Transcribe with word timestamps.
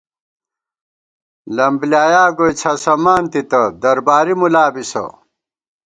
لم 1.55 1.73
بۡلیایا 1.79 2.23
گوئی 2.37 2.53
څھسَمانتی 2.61 3.41
تہ 3.49 3.61
درباری 3.81 4.33
مُلا 4.39 4.65
بِسہ 4.73 5.03